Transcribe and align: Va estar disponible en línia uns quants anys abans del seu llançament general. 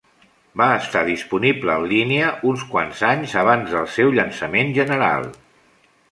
Va 0.59 0.67
estar 0.75 1.01
disponible 1.09 1.75
en 1.81 1.83
línia 1.91 2.31
uns 2.51 2.63
quants 2.71 3.03
anys 3.09 3.35
abans 3.41 3.75
del 3.75 3.85
seu 3.97 4.09
llançament 4.21 4.73
general. 4.79 5.29